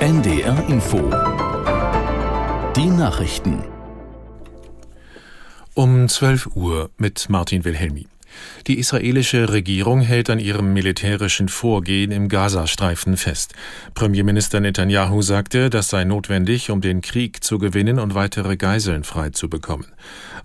[0.00, 1.10] NDR Info.
[2.74, 3.62] Die Nachrichten.
[5.74, 8.06] Um 12 Uhr mit Martin Wilhelmi.
[8.66, 13.52] Die israelische Regierung hält an ihrem militärischen Vorgehen im Gazastreifen fest.
[13.92, 19.28] Premierminister Netanyahu sagte, das sei notwendig, um den Krieg zu gewinnen und weitere Geiseln frei
[19.28, 19.88] zu bekommen.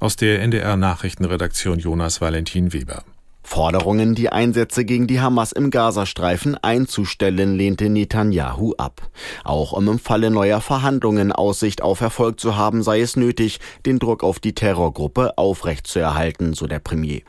[0.02, 3.06] Aus der NDR Nachrichtenredaktion Jonas Valentin Weber.
[3.46, 9.08] Forderungen, die Einsätze gegen die Hamas im Gazastreifen einzustellen, lehnte Netanyahu ab.
[9.44, 14.00] Auch um im Falle neuer Verhandlungen Aussicht auf Erfolg zu haben, sei es nötig, den
[14.00, 17.22] Druck auf die Terrorgruppe aufrechtzuerhalten, so der Premier.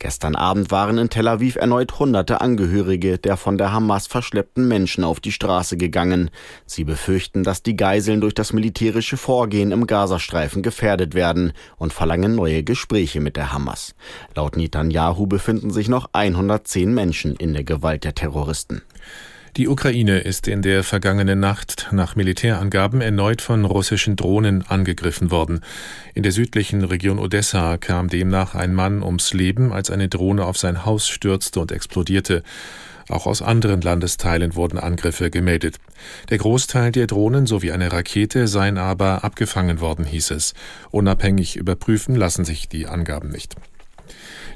[0.00, 5.04] Gestern Abend waren in Tel Aviv erneut hunderte Angehörige der von der Hamas verschleppten Menschen
[5.04, 6.30] auf die Straße gegangen.
[6.66, 12.34] Sie befürchten, dass die Geiseln durch das militärische Vorgehen im Gazastreifen gefährdet werden und verlangen
[12.34, 13.94] neue Gespräche mit der Hamas.
[14.34, 18.80] Laut Netanyahu befinden befinden sich noch 110 Menschen in der Gewalt der Terroristen.
[19.58, 25.60] Die Ukraine ist in der vergangenen Nacht nach Militärangaben erneut von russischen Drohnen angegriffen worden.
[26.14, 30.56] In der südlichen Region Odessa kam demnach ein Mann ums Leben, als eine Drohne auf
[30.56, 32.42] sein Haus stürzte und explodierte.
[33.10, 35.76] Auch aus anderen Landesteilen wurden Angriffe gemeldet.
[36.30, 40.54] Der Großteil der Drohnen sowie eine Rakete seien aber abgefangen worden, hieß es.
[40.90, 43.56] Unabhängig überprüfen lassen sich die Angaben nicht.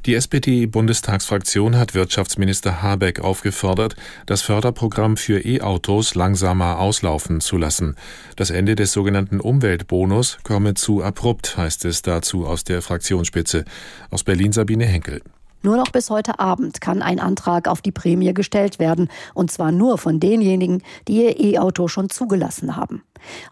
[0.07, 7.97] Die SPD-Bundestagsfraktion hat Wirtschaftsminister Habeck aufgefordert, das Förderprogramm für E-Autos langsamer auslaufen zu lassen.
[8.37, 13.65] Das Ende des sogenannten Umweltbonus komme zu abrupt, heißt es dazu aus der Fraktionsspitze.
[14.11, 15.23] Aus Berlin Sabine Henkel.
[15.63, 19.73] Nur noch bis heute Abend kann ein Antrag auf die Prämie gestellt werden, und zwar
[19.73, 23.03] nur von denjenigen, die ihr E-Auto schon zugelassen haben.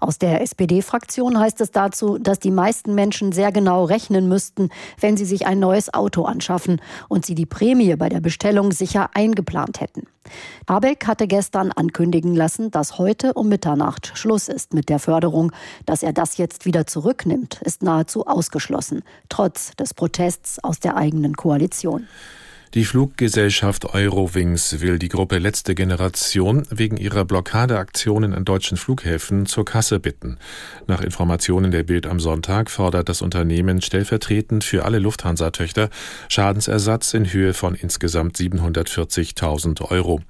[0.00, 4.70] Aus der SPD-Fraktion heißt es dazu, dass die meisten Menschen sehr genau rechnen müssten,
[5.00, 9.10] wenn sie sich ein neues Auto anschaffen und sie die Prämie bei der Bestellung sicher
[9.14, 10.06] eingeplant hätten.
[10.68, 15.52] Habeck hatte gestern ankündigen lassen, dass heute um Mitternacht Schluss ist mit der Förderung.
[15.86, 21.34] Dass er das jetzt wieder zurücknimmt, ist nahezu ausgeschlossen, trotz des Protests aus der eigenen
[21.34, 22.06] Koalition.
[22.74, 29.66] Die Fluggesellschaft Eurowings will die Gruppe Letzte Generation wegen ihrer Blockadeaktionen an deutschen Flughäfen zur
[29.66, 30.38] Kasse bitten.
[30.86, 35.90] Nach Informationen der Bild am Sonntag fordert das Unternehmen stellvertretend für alle Lufthansa-Töchter
[36.30, 40.22] Schadensersatz in Höhe von insgesamt 740.000 Euro.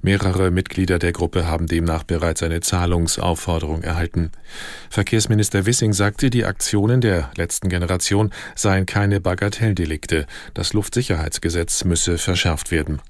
[0.00, 4.30] Mehrere Mitglieder der Gruppe haben demnach bereits eine Zahlungsaufforderung erhalten.
[4.90, 10.26] Verkehrsminister Wissing sagte, die Aktionen der letzten Generation seien keine Bagatelldelikte.
[10.54, 13.00] Das Luftsicherheitsgesetz müsse verschärft werden.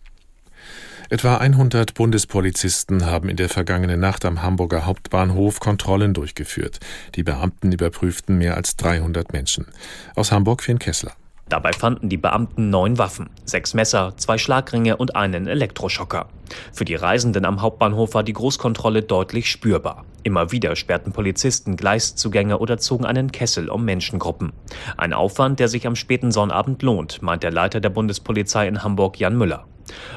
[1.12, 6.78] Etwa 100 Bundespolizisten haben in der vergangenen Nacht am Hamburger Hauptbahnhof Kontrollen durchgeführt.
[7.16, 9.66] Die Beamten überprüften mehr als 300 Menschen.
[10.14, 11.12] Aus Hamburg Finn Kessler.
[11.48, 16.28] Dabei fanden die Beamten neun Waffen, sechs Messer, zwei Schlagringe und einen Elektroschocker.
[16.72, 20.04] Für die Reisenden am Hauptbahnhof war die Großkontrolle deutlich spürbar.
[20.22, 24.52] Immer wieder sperrten Polizisten Gleiszugänge oder zogen einen Kessel um Menschengruppen.
[24.96, 29.18] Ein Aufwand, der sich am späten Sonnabend lohnt, meint der Leiter der Bundespolizei in Hamburg
[29.18, 29.66] Jan Müller.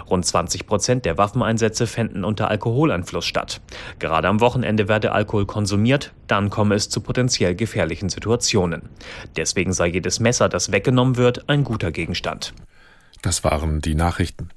[0.09, 3.61] Rund 20 Prozent der Waffeneinsätze fänden unter Alkoholeinfluss statt.
[3.99, 8.89] Gerade am Wochenende werde Alkohol konsumiert, dann komme es zu potenziell gefährlichen Situationen.
[9.35, 12.53] Deswegen sei jedes Messer, das weggenommen wird, ein guter Gegenstand.
[13.21, 14.49] Das waren die Nachrichten.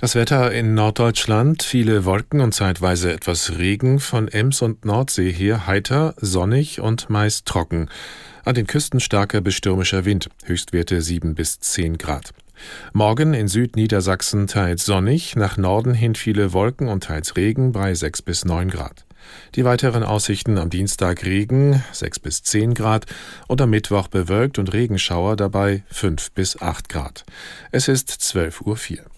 [0.00, 5.66] Das Wetter in Norddeutschland, viele Wolken und zeitweise etwas Regen, von Ems und Nordsee her
[5.66, 7.90] heiter, sonnig und meist trocken.
[8.46, 12.32] An den Küsten starker bis stürmischer Wind, Höchstwerte 7 bis 10 Grad.
[12.94, 18.22] Morgen in Südniedersachsen teils sonnig, nach Norden hin viele Wolken und teils Regen bei 6
[18.22, 19.04] bis 9 Grad.
[19.54, 23.04] Die weiteren Aussichten am Dienstag Regen 6 bis 10 Grad
[23.48, 27.26] und am Mittwoch bewölkt und Regenschauer dabei 5 bis 8 Grad.
[27.70, 29.10] Es ist 12.04 Uhr.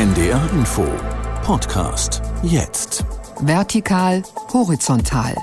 [0.00, 0.86] NDR Info
[1.44, 3.04] Podcast jetzt.
[3.42, 5.34] Vertikal, horizontal.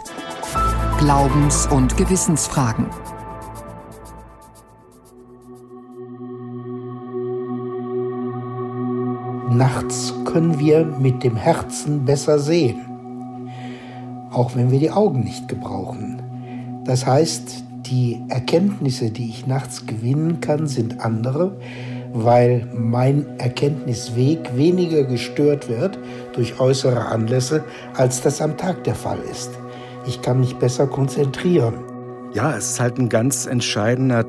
[0.97, 2.87] Glaubens- und Gewissensfragen.
[9.51, 13.51] Nachts können wir mit dem Herzen besser sehen,
[14.31, 16.81] auch wenn wir die Augen nicht gebrauchen.
[16.83, 21.59] Das heißt, die Erkenntnisse, die ich nachts gewinnen kann, sind andere,
[22.13, 25.97] weil mein Erkenntnisweg weniger gestört wird
[26.33, 27.63] durch äußere Anlässe,
[27.95, 29.51] als das am Tag der Fall ist.
[30.05, 31.75] Ich kann mich besser konzentrieren.
[32.33, 34.25] Ja, es ist halt ein ganz entscheidender